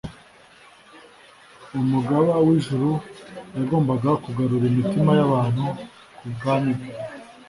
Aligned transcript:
Umugaba 1.81 2.33
w'ijuru 2.45 2.89
yagombaga 3.55 4.09
kugarura 4.23 4.65
imitima 4.71 5.11
y'abantu 5.19 5.63
ku 6.17 6.25
bwami 6.35 6.71
bwe, 6.77 6.89